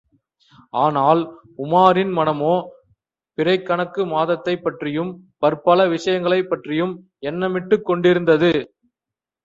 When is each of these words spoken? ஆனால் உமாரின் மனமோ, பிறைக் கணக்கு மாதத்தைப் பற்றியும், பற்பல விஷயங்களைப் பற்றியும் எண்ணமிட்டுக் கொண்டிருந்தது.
ஆனால் 0.73 1.19
உமாரின் 1.57 2.13
மனமோ, 2.13 2.55
பிறைக் 3.37 3.65
கணக்கு 3.65 4.05
மாதத்தைப் 4.05 4.63
பற்றியும், 4.63 5.11
பற்பல 5.37 5.87
விஷயங்களைப் 5.87 6.49
பற்றியும் 6.49 6.95
எண்ணமிட்டுக் 7.25 7.85
கொண்டிருந்தது. 7.85 8.53